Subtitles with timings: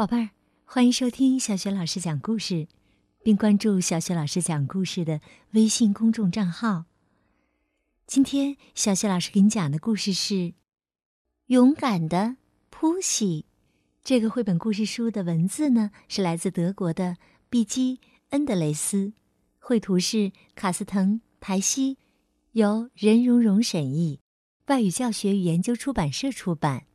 [0.00, 0.30] 宝贝儿，
[0.64, 2.68] 欢迎收听小雪老师讲故事，
[3.22, 6.86] 并关注小雪老师讲故事的微信公众账号。
[8.06, 10.34] 今天，小雪老师给你讲的故事是
[11.48, 12.36] 《勇敢的
[12.70, 13.44] 扑西》。
[14.02, 17.18] 这个绘本故事书的文字呢，是来自德国的
[17.50, 17.96] 毕基·
[18.30, 19.12] 恩德雷斯，
[19.58, 21.98] 绘图是卡斯滕·台西，
[22.52, 24.20] 由任蓉蓉审译，
[24.68, 26.86] 外语教学与研究出版社出版。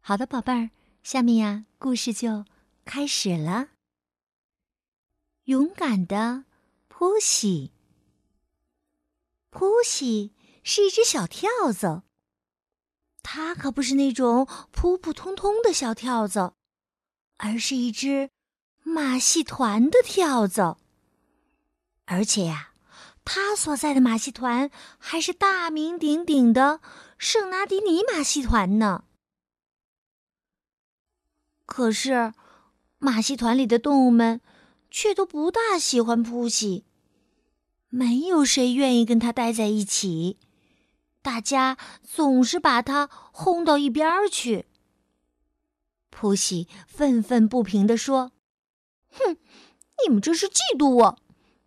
[0.00, 0.70] 好的，宝贝儿。
[1.02, 2.44] 下面呀，故事就
[2.84, 3.70] 开始了。
[5.44, 6.44] 勇敢的
[6.86, 7.72] 扑西，
[9.50, 12.04] 扑西是一只小跳蚤，
[13.22, 16.54] 它可不是那种普普通通的小跳蚤，
[17.38, 18.30] 而是一只
[18.84, 20.78] 马戏团的跳蚤。
[22.04, 22.74] 而且呀，
[23.24, 26.80] 它所在的马戏团还是大名鼎鼎的
[27.18, 29.04] 圣拿迪尼马戏团呢。
[31.72, 32.34] 可是，
[32.98, 34.42] 马戏团里的动物们
[34.90, 36.84] 却都不大喜欢扑西，
[37.88, 40.36] 没有谁愿意跟他待在一起，
[41.22, 44.66] 大家总是把他轰到一边去。
[46.10, 48.32] 扑西愤愤不平地说
[49.10, 49.38] ：“哼，
[50.04, 51.18] 你们这是嫉妒我，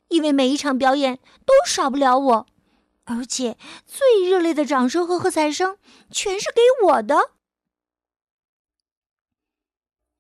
[0.10, 1.18] 因为每一场表演
[1.48, 2.48] 都少不了我，
[3.06, 5.80] 而且最热烈的掌声和喝彩声
[6.12, 7.32] 全是给我的。”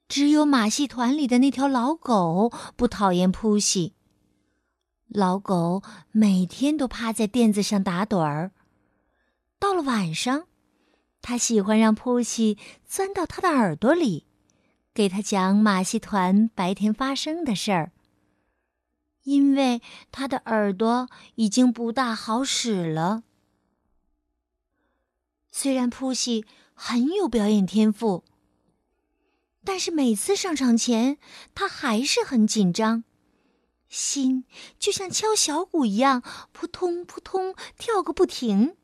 [0.08, 3.94] 只有马戏团里的那条老狗不讨厌扑西。
[5.08, 5.81] 老狗
[6.12, 8.52] 每天都趴在垫子上打盹儿。
[9.59, 10.47] 到了晚上，
[11.22, 14.28] 他喜欢让扑西钻到他的耳朵里，
[14.94, 17.92] 给他讲马戏团白天发生的事儿。
[19.23, 19.81] 因为
[20.12, 23.23] 他的耳朵已经不大好使了。
[25.52, 28.23] 虽然扑西很有表演天赋。
[29.66, 31.17] 但是每次上场前，
[31.55, 33.03] 他还是很紧张，
[33.89, 34.45] 心
[34.80, 38.78] 就像敲小鼓一样，扑通扑通跳个不停。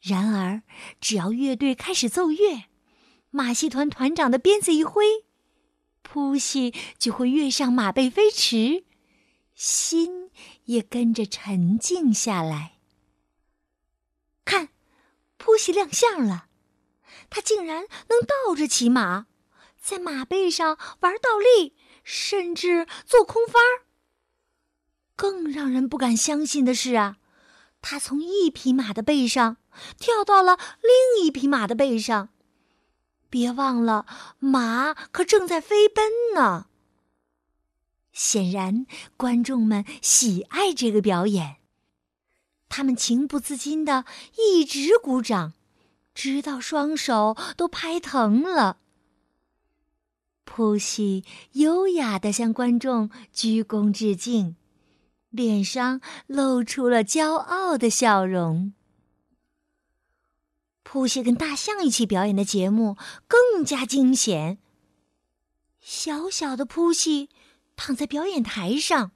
[0.00, 0.62] 然而，
[1.00, 2.64] 只要乐队开始奏乐，
[3.30, 5.04] 马戏团团长的鞭子一挥，
[6.02, 8.84] 扑西就会跃上马背飞驰，
[9.54, 10.30] 心
[10.64, 12.78] 也跟着沉静下来。
[14.44, 14.68] 看，
[15.36, 16.46] 扑西亮相了，
[17.28, 19.26] 他竟然能倒着骑马。
[19.82, 23.84] 在马背上玩倒立，甚至做空翻儿。
[25.16, 27.16] 更让人不敢相信的是啊，
[27.82, 29.56] 他从一匹马的背上
[29.98, 32.28] 跳到了另一匹马的背上。
[33.28, 34.06] 别忘了，
[34.38, 36.04] 马可正在飞奔
[36.34, 36.66] 呢。
[38.12, 41.56] 显然，观众们喜爱这个表演，
[42.68, 44.04] 他们情不自禁的
[44.36, 45.54] 一直鼓掌，
[46.14, 48.78] 直到双手都拍疼了。
[50.54, 54.54] 扑西优雅地向观众鞠躬致敬，
[55.30, 58.74] 脸上露出了骄傲的笑容。
[60.82, 64.58] 扑西跟大象一起表演的节目更加惊险。
[65.80, 67.30] 小小的扑西
[67.74, 69.12] 躺在表演台上，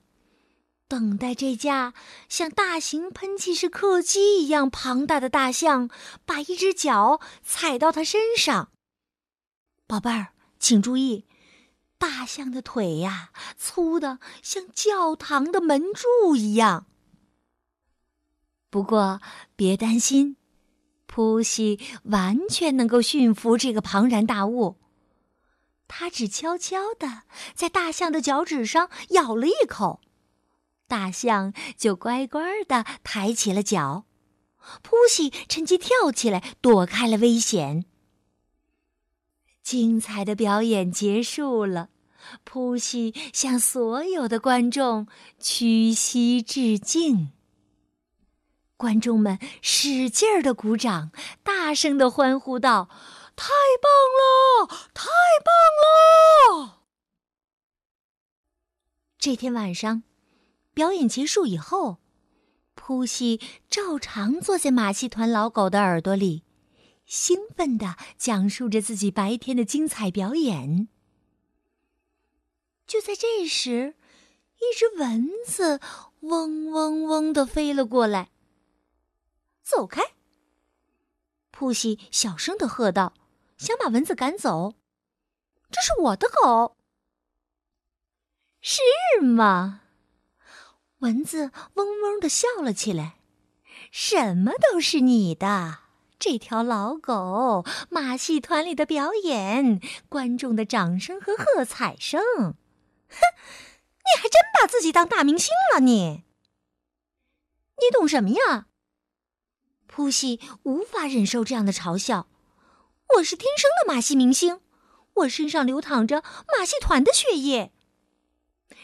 [0.88, 1.92] 等待这架
[2.30, 5.90] 像大型喷气式客机一样庞大的大象
[6.24, 8.70] 把一只脚踩到他身上。
[9.86, 10.28] 宝贝儿。
[10.66, 11.24] 请注意，
[11.96, 16.86] 大象的腿呀，粗的像教堂的门柱一样。
[18.68, 19.20] 不过
[19.54, 20.36] 别担心，
[21.06, 24.78] 扑西完全能够驯服这个庞然大物。
[25.86, 27.22] 他只悄悄地
[27.54, 30.00] 在大象的脚趾上咬了一口，
[30.88, 34.06] 大象就乖乖地抬起了脚。
[34.82, 37.84] 扑西趁机跳起来，躲开了危险。
[39.66, 41.88] 精彩的表演结束了，
[42.44, 45.08] 扑西向所有的观众
[45.40, 47.32] 屈膝致敬。
[48.76, 51.10] 观众们使劲儿的鼓掌，
[51.42, 52.88] 大声的欢呼道
[53.34, 53.48] ：“太
[53.82, 55.08] 棒了，太
[55.44, 56.82] 棒了！”
[59.18, 60.04] 这天晚上，
[60.72, 61.96] 表演结束以后，
[62.76, 66.44] 扑西照常坐在马戏团老狗的耳朵里。
[67.06, 70.88] 兴奋地讲述着自己白天的精彩表演。
[72.86, 73.94] 就在这时，
[74.56, 75.80] 一只蚊子
[76.20, 78.30] 嗡嗡嗡地飞了过来。
[79.62, 80.02] “走开！”
[81.50, 83.14] 扑西小声地喝道，
[83.56, 84.74] 想把蚊子赶走。
[85.70, 86.76] “这是我的狗。
[88.60, 88.80] ”“是
[89.20, 89.82] 吗？”
[90.98, 93.20] 蚊子嗡嗡地笑了起来
[93.92, 95.85] ，“什么都是你的。”
[96.18, 102.20] 这条老狗马戏团里的表演，观众的掌声和喝彩声。
[102.22, 103.18] 哼，
[103.98, 106.24] 你还真把自己当大明星了，你？
[107.78, 108.66] 你懂什么呀？
[109.86, 112.28] 扑西无法忍受这样的嘲笑。
[113.16, 114.60] 我是天生的马戏明星，
[115.14, 116.22] 我身上流淌着
[116.56, 117.72] 马戏团的血液。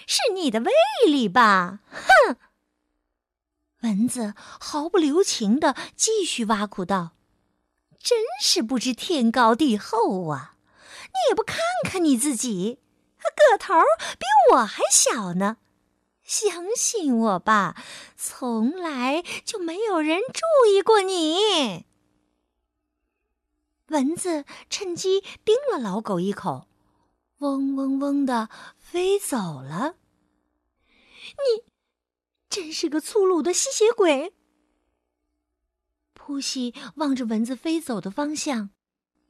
[0.07, 0.71] 是你的魅
[1.07, 1.81] 力吧？
[1.91, 2.37] 哼！
[3.83, 7.13] 蚊子毫不留情的继续挖苦道
[8.03, 10.57] ：“真是不知天高地厚啊！
[11.05, 12.81] 你也不看看你自己，
[13.19, 13.75] 个头
[14.19, 15.59] 比我还小呢。
[16.25, 17.77] 相信我吧，
[18.17, 21.87] 从来就没有人注意过你。”
[23.89, 26.67] 蚊子趁机叮了老狗一口，
[27.39, 29.95] 嗡嗡嗡的飞走了。
[31.35, 31.65] 你
[32.49, 34.35] 真是个粗鲁的吸血鬼！
[36.25, 38.71] 扑西望着蚊子飞走的方向，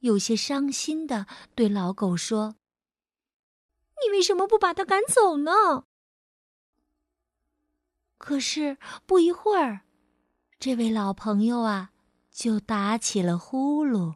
[0.01, 1.25] 有些伤心的
[1.55, 2.55] 对老狗说
[4.05, 5.51] ：“你为什么不把它赶走呢？”
[8.19, 9.81] 可是不一会儿，
[10.59, 11.93] 这位老朋友啊，
[12.29, 14.13] 就打起了呼噜。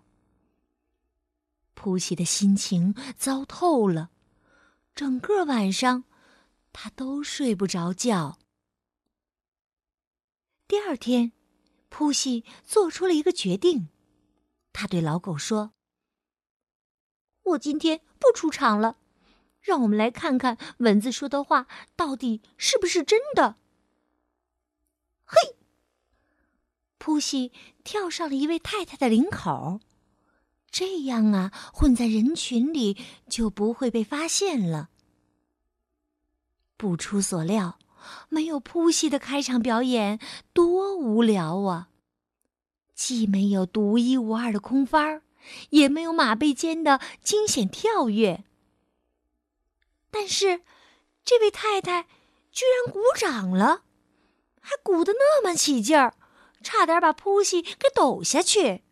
[1.74, 4.12] 扑西的心情糟透了，
[4.94, 6.04] 整个晚上
[6.72, 8.38] 他都睡不着觉。
[10.68, 11.32] 第二天，
[11.90, 13.90] 扑西做出了一个决定，
[14.74, 15.72] 他对老狗说
[17.44, 18.98] ：“我今天不出场了，
[19.62, 23.58] 让我们来看看蚊子说的话到底是不是真的。”
[25.26, 25.56] 嘿，
[26.98, 27.52] 扑西
[27.84, 29.80] 跳上了一位太太的领口。
[30.70, 32.98] 这样啊，混在人群里
[33.30, 34.90] 就不会被发现了。
[36.76, 37.80] 不出所料，
[38.30, 40.20] 没有扑戏的开场表演
[40.54, 41.90] 多无聊啊！
[42.94, 45.22] 既没有独一无二的空翻儿，
[45.70, 48.44] 也没有马背间的惊险跳跃。
[50.10, 50.62] 但是，
[51.24, 52.08] 这位太太
[52.52, 53.84] 居然鼓掌了，
[54.60, 56.16] 还鼓得那么起劲儿，
[56.64, 58.84] 差点把扑戏给抖下去。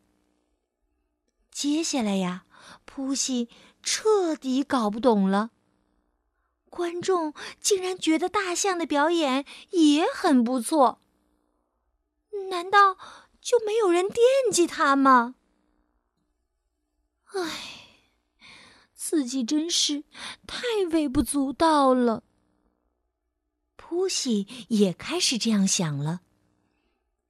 [1.51, 2.45] 接下来呀，
[2.85, 3.49] 扑西
[3.81, 5.51] 彻底搞不懂了。
[6.75, 10.99] 观众竟然觉得大象的表演也很不错，
[12.49, 12.97] 难道
[13.39, 14.19] 就没有人惦
[14.51, 15.35] 记他吗？
[17.27, 17.49] 唉，
[18.93, 20.03] 自己真是
[20.45, 22.23] 太微不足道了。
[23.77, 26.23] 扑西也开始这样想了。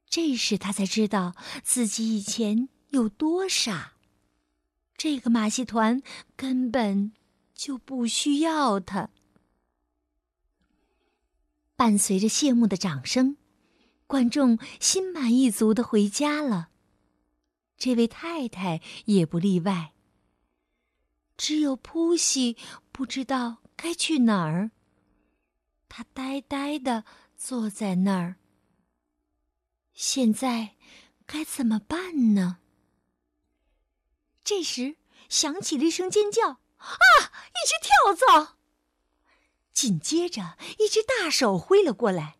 [0.09, 3.94] 这时他才知道自己以前有多傻。
[4.97, 6.01] 这个马戏团
[6.36, 7.13] 根本
[7.53, 9.12] 就不需要他。
[11.75, 13.38] 伴随着谢幕的掌声，
[14.07, 16.69] 观众心满意足的回家了。
[17.77, 19.94] 这位太太也不例外。
[21.38, 22.56] 只有扑西
[22.94, 24.72] 不知道该去哪儿。
[25.89, 27.04] 他呆呆的
[27.36, 28.38] 坐在那儿。
[29.94, 30.75] 现在
[31.25, 32.60] 该怎么办呢？
[34.44, 34.98] 这时，
[35.28, 36.95] 响起了一声尖叫：“啊！
[37.50, 38.57] 一只跳蚤！”
[39.75, 42.38] 紧接着，一只大手挥了过来。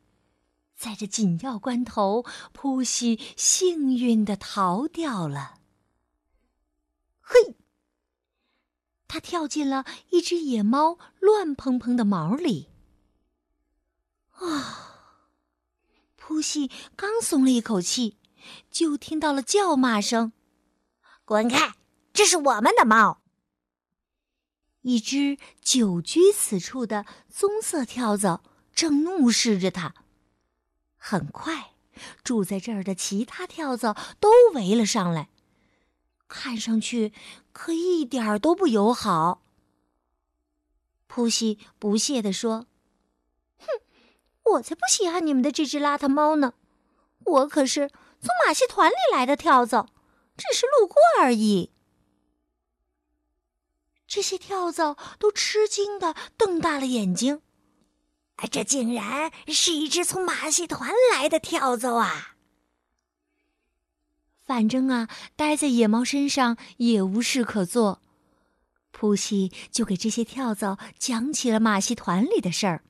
[0.76, 5.60] 在这紧要关头，扑西幸运的逃掉了。
[7.20, 7.58] 嘿！
[9.08, 12.70] 他跳进了一只野猫乱蓬蓬的毛里。
[14.32, 14.82] 啊！
[16.16, 18.18] 扑西刚松了一口气，
[18.72, 20.32] 就听到了叫骂声
[21.26, 21.76] ：“滚开！”
[22.14, 23.22] 这是我们的猫。
[24.86, 29.96] 一只久居此处的棕色跳蚤正怒视着它。
[30.96, 31.72] 很快，
[32.24, 35.30] 住在这儿的其他跳蚤都围了上来，
[36.28, 37.14] 看上去
[37.52, 39.42] 可一点儿都不友好。
[41.08, 42.68] 扑西不屑地说
[43.58, 43.66] ：“哼，
[44.52, 46.54] 我才不稀罕你们的这只邋遢猫呢！
[47.24, 47.90] 我可是
[48.20, 49.90] 从马戏团里来的跳蚤，
[50.38, 51.72] 只是路过而已。”
[54.16, 57.42] 这些跳蚤都吃惊的瞪大了眼睛，
[58.38, 62.38] 啊这竟然是一只从马戏团来的跳蚤啊！
[64.46, 68.02] 反正啊，待在野猫身上也无事可做，
[68.92, 72.86] 普西就给这些跳蚤讲起了马戏团里的事儿。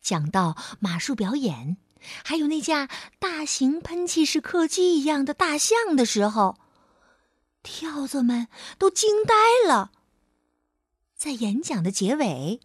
[0.00, 1.76] 讲到马术表演，
[2.24, 2.88] 还有那架
[3.18, 6.56] 大型喷气式客机一样的大象的时候。
[7.64, 8.46] 跳蚤们
[8.78, 9.34] 都惊呆
[9.66, 9.90] 了。
[11.16, 12.60] 在演讲的结尾，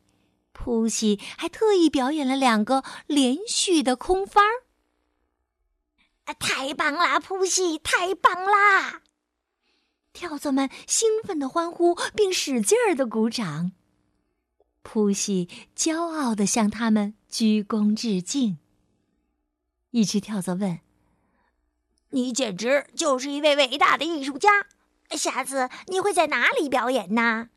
[0.52, 4.68] 扑西还特意表演了两个连续的空翻儿。
[6.38, 7.80] 太棒啦，普西！
[7.80, 9.02] 太棒啦！
[10.14, 13.72] 跳蚤们兴奋的欢呼，并使劲儿的鼓掌。
[14.84, 18.60] 普西骄傲的向他们鞠躬致敬。
[19.92, 20.80] 一只跳蚤问
[22.12, 24.68] ：“你简直就是一位伟大的艺术家！
[25.18, 27.50] 下次你会在哪里表演呢？”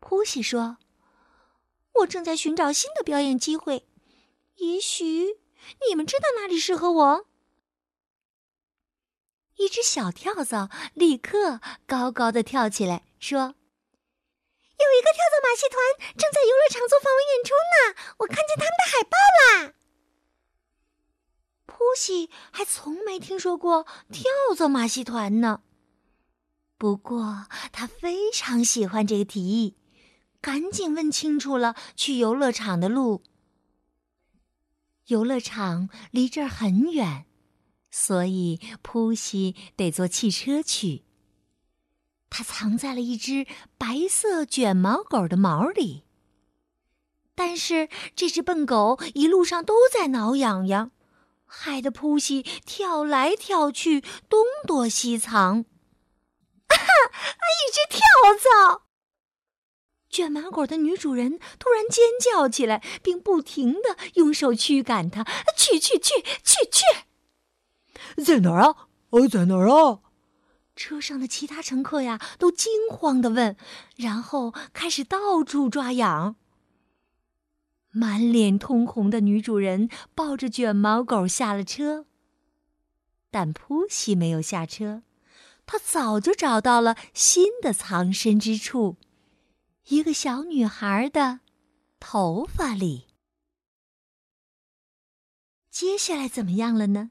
[0.00, 0.78] 普西说
[2.00, 3.86] ：“我正在寻找新的表演机会，
[4.56, 5.40] 也许
[5.88, 7.26] 你们知道哪里适合我。”
[9.58, 13.40] 一只小跳蚤立刻高高的跳起来，说
[14.78, 19.16] ：“有一个跳蚤马戏团正在游乐场做访问演出呢，我看见他们的海报
[19.66, 19.74] 啦。”
[21.78, 24.24] 呼西还从没听说过跳
[24.56, 25.62] 蚤马戏团呢。
[26.78, 29.74] 不过他非常喜欢这个提议，
[30.40, 33.24] 赶紧问清楚了去游乐场的路。
[35.08, 37.26] 游乐场离这儿很远，
[37.90, 41.02] 所以扑西得坐汽车去。
[42.30, 46.04] 他藏在了一只白色卷毛狗的毛里，
[47.34, 50.92] 但是这只笨狗一路上都在挠痒痒。
[51.44, 55.64] 害得扑西跳来跳去，东躲西藏。
[56.68, 56.76] 啊！
[57.58, 58.00] 一只跳
[58.38, 58.82] 蚤！
[60.10, 65.24] 卷毛狗的女主人突然尖叫起来，并不停的用手驱赶它。
[65.56, 68.22] 去去去去去！
[68.22, 68.88] 在哪儿啊？
[69.10, 70.00] 哦，在哪儿啊？
[70.74, 73.56] 车上的其他乘客呀，都惊慌的问，
[73.96, 76.36] 然后开始到处抓痒。
[77.90, 82.06] 满脸通红的女主人抱着卷毛狗下了车，
[83.30, 85.02] 但扑西没有下车，
[85.68, 88.96] 他早就找到了新的藏身之处——
[89.88, 91.40] 一个小女孩的
[92.00, 93.08] 头发里。
[95.70, 97.10] 接下来怎么样了呢？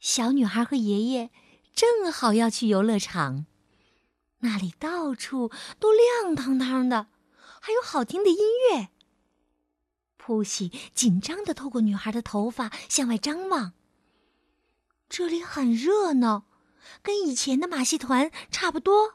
[0.00, 1.30] 小女孩和爷爷
[1.72, 3.46] 正好要去游乐场，
[4.38, 7.06] 那里到处都亮堂堂的，
[7.60, 8.38] 还有好听的音
[8.72, 8.88] 乐。
[10.16, 13.74] 普西紧张的透过女孩的头发向外张望。
[15.08, 16.46] 这里很热闹，
[17.02, 19.14] 跟以前的马戏团差不多。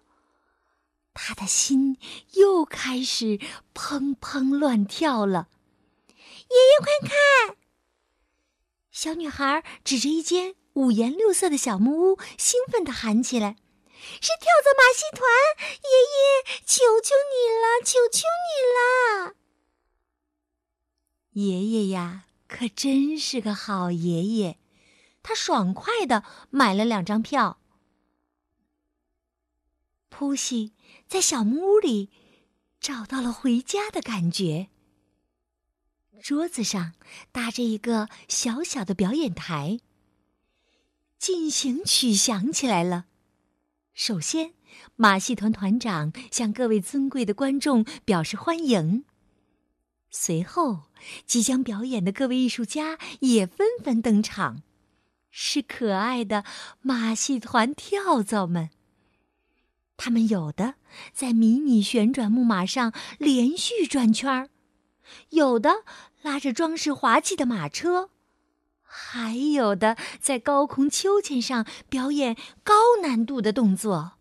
[1.14, 1.98] 他的心
[2.34, 3.40] 又开始
[3.74, 5.50] 砰砰乱跳了。
[6.08, 7.58] 爷爷，快看！
[8.92, 13.58] 小女孩指着一间五颜六色的小木屋，兴奋地喊起来
[13.98, 15.28] ：“是跳蚤马戏团！
[15.84, 19.36] 爷爷，求求你了，求求你了！”
[21.34, 24.58] 爷爷呀，可真是个好爷爷，
[25.28, 27.60] 他爽快的买了两张票。
[30.08, 30.72] 扑西
[31.06, 32.10] 在小木屋里
[32.80, 34.70] 找到了回家的感觉。
[36.24, 36.94] 桌子上
[37.34, 39.82] 搭着一个小小的表演台，
[41.20, 43.08] 进行曲响起来了。
[43.94, 44.54] 首先，
[44.96, 49.04] 马戏团团长向各位尊贵的观众表示欢迎。
[50.10, 50.84] 随后，
[51.26, 54.64] 即将表演的各位艺术家也纷纷登场，
[55.40, 56.44] 是可爱的
[56.82, 58.72] 马戏团跳蚤们。
[59.96, 60.74] 他们有的
[61.14, 64.50] 在迷你旋转木马上连续转圈儿，
[65.30, 65.84] 有的
[66.24, 68.10] 拉着装饰华气的马车，
[68.82, 74.14] 还有的在高空秋千上表演高难度的动作。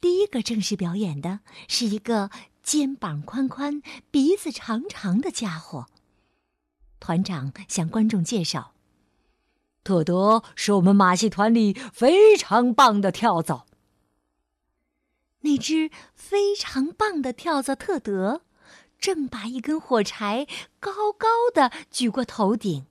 [0.00, 2.30] 第一个正式表演的是一个。
[2.60, 3.80] 肩膀宽宽、
[4.10, 5.86] 鼻子长长的家伙。
[7.00, 8.72] 团长向观众介绍
[9.84, 13.66] ：“特德是我们马戏团里非常棒的跳蚤。”
[15.42, 18.42] 那只非常棒的跳蚤特德，
[18.98, 20.46] 正把一根火柴
[20.80, 22.86] 高高的举过头顶。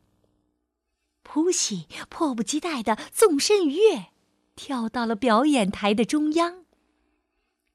[1.23, 4.07] 普西迫不及待的纵身一跃，
[4.55, 6.63] 跳到了表演台的中央。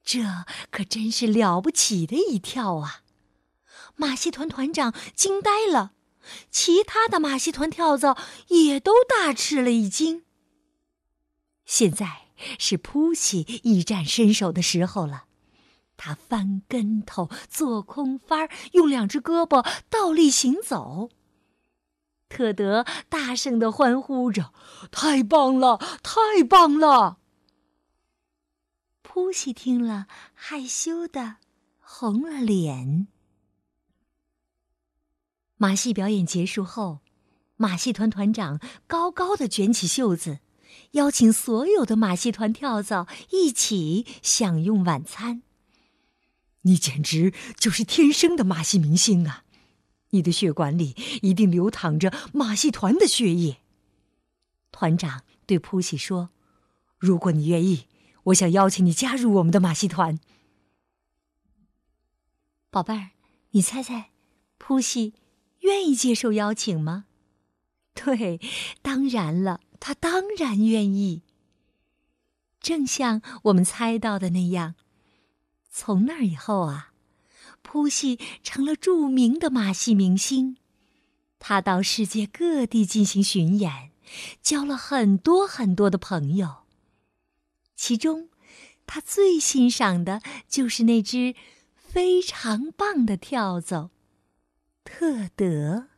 [0.02, 0.20] 这
[0.70, 3.02] 可真是了不起的一跳啊！
[3.94, 5.92] 马戏团团长惊呆了，
[6.50, 8.17] 其他的马戏团跳蚤
[8.49, 10.25] 也都大吃了一惊。
[11.64, 12.26] 现在
[12.59, 15.25] 是扑西一展身手的时候了，
[15.97, 21.11] 他翻跟头、做空翻，用两只胳膊倒立行走。
[22.29, 24.52] 特德大声的欢呼着
[24.91, 27.19] ：“太棒了，太棒了！”
[29.02, 31.37] 扑西听了，害羞的
[31.79, 33.07] 红了脸。
[35.62, 37.02] 马戏表演结束后，
[37.57, 40.40] 马戏团团长高高的卷起袖子，
[40.92, 45.42] 邀请所有的马戏团跳蚤一起享用晚餐。
[46.62, 49.45] 你简直就是天生的马戏明星啊！
[50.11, 53.59] 你的血管里一定流淌着马戏团的血液。
[54.73, 56.31] 团长对扑西说
[56.99, 57.87] ：“如果你愿意，
[58.25, 60.19] 我想邀请你加入我们的马戏团。”
[62.69, 63.11] 宝贝儿，
[63.52, 64.11] 你猜猜，
[64.59, 65.14] 扑西
[65.62, 67.07] 愿意接受邀请吗？
[67.95, 68.40] 对，
[68.81, 71.23] 当然了，他当然愿意。
[72.61, 74.76] 正像我们猜到的那样，
[75.69, 76.92] 从那以后啊，
[77.62, 80.57] 扑戏成了著名的马戏明星。
[81.38, 83.90] 他到世界各地进行巡演，
[84.40, 86.62] 交了很多很多的朋友。
[87.75, 88.28] 其中，
[88.87, 91.35] 他最欣赏的就是那只
[91.75, 93.90] 非常棒的跳蚤——
[94.84, 95.88] 特德。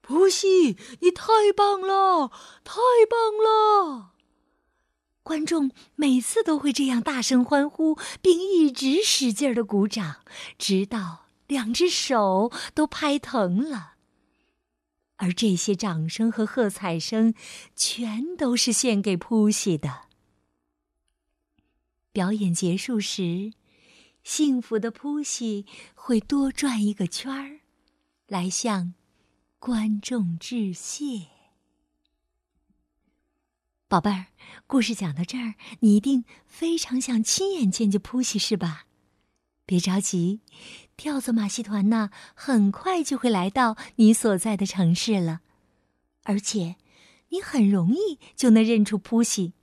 [0.00, 2.28] 扑喜，你太棒了，
[2.64, 2.74] 太
[3.08, 4.12] 棒了！
[5.22, 10.24] 观众每次都会这样大声欢呼，并一直使劲的鼓掌，
[10.58, 13.94] 直到两只手都拍疼了。
[15.16, 17.34] 而这些掌声和喝彩声，
[17.76, 20.06] 全都是献给扑西的。
[22.10, 23.52] 表演结束时，
[24.22, 27.60] 幸福的扑西会多转一个圈儿，
[28.26, 28.94] 来向
[29.58, 31.26] 观众致谢。
[33.88, 34.26] 宝贝儿，
[34.66, 38.86] 故事讲到这儿，你一定非常想亲眼见见扑西，是吧？
[39.66, 40.40] 别着急，
[40.96, 45.40] 跳蚤马戏团呢，很快就会来到你所在的城市了，
[46.24, 46.76] 而且
[47.30, 49.54] 你很容易就能认出扑西，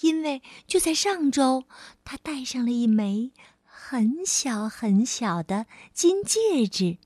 [0.00, 1.64] 因为就在上周，
[2.04, 3.32] 他戴上了一枚
[3.62, 6.98] 很小很小的金戒指，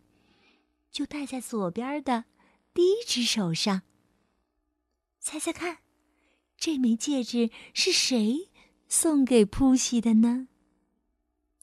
[0.90, 2.24] 就戴在左边的
[2.72, 3.82] 第一只手上。
[5.20, 5.78] 猜猜看。
[6.60, 8.48] 这枚戒指是谁
[8.88, 10.48] 送给扑西的呢？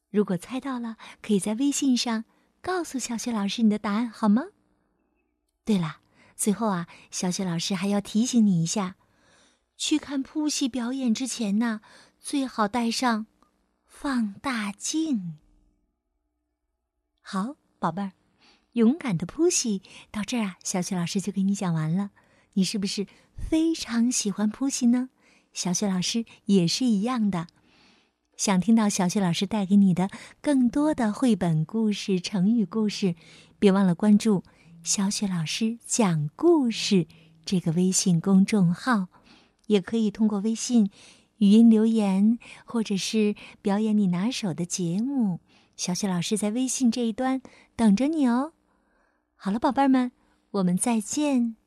[0.09, 2.23] 如果猜到了，可以在微信上
[2.61, 4.43] 告诉小雪老师你的答案，好吗？
[5.65, 5.97] 对了，
[6.37, 8.95] 最后啊，小雪老师还要提醒你一下：
[9.77, 11.81] 去看扑戏表演之前呢，
[12.19, 13.27] 最好带上
[13.85, 15.37] 放大镜。
[17.21, 18.11] 好，宝贝儿，
[18.73, 22.11] 勇敢的扑戏到这儿啊，小雪老师就给你讲完了。
[22.53, 23.05] 你是不是
[23.37, 25.09] 非常喜欢扑戏呢？
[25.51, 27.47] 小雪老师也是一样的。
[28.37, 30.09] 想听到小雪老师带给你的
[30.41, 33.15] 更多的绘本故事、成语故事，
[33.59, 34.43] 别忘了关注
[34.83, 37.07] “小雪老师讲故事”
[37.45, 39.07] 这个微信公众号。
[39.67, 40.89] 也可以通过微信
[41.37, 45.39] 语音留言，或者是表演你拿手的节目。
[45.75, 47.41] 小雪老师在微信这一端
[47.75, 48.53] 等着你哦。
[49.35, 50.11] 好了，宝贝儿们，
[50.51, 51.57] 我们再见。